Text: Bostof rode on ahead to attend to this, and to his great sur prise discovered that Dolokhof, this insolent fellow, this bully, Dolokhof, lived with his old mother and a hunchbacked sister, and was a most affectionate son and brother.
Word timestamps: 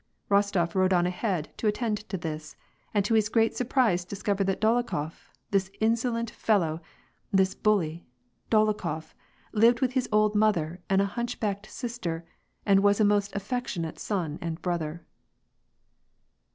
Bostof 0.31 0.73
rode 0.73 0.93
on 0.93 1.05
ahead 1.05 1.49
to 1.57 1.67
attend 1.67 2.09
to 2.09 2.17
this, 2.17 2.55
and 2.91 3.05
to 3.05 3.13
his 3.13 3.29
great 3.29 3.55
sur 3.55 3.65
prise 3.65 4.03
discovered 4.03 4.45
that 4.45 4.59
Dolokhof, 4.59 5.29
this 5.51 5.69
insolent 5.79 6.31
fellow, 6.31 6.81
this 7.31 7.53
bully, 7.53 8.07
Dolokhof, 8.49 9.13
lived 9.53 9.79
with 9.79 9.91
his 9.91 10.09
old 10.11 10.33
mother 10.33 10.81
and 10.89 11.03
a 11.03 11.13
hunchbacked 11.13 11.67
sister, 11.69 12.25
and 12.65 12.79
was 12.79 12.99
a 12.99 13.05
most 13.05 13.35
affectionate 13.35 13.99
son 13.99 14.39
and 14.41 14.59
brother. 14.63 15.05